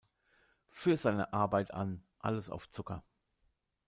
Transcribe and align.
Für 0.67 0.97
seine 0.97 1.31
Arbeit 1.31 1.75
an 1.75 2.03
"Alles 2.17 2.49
auf 2.49 2.71
Zucker! 2.71 3.03